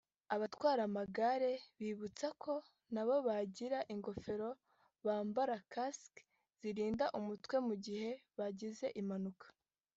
[0.35, 2.53] abatwara amagare bibutswa ko
[2.93, 4.49] nabo bagira ingofero
[5.05, 6.21] bambara “casque”
[6.59, 9.45] zarinda umutwe mu gihe baba bagize impanuka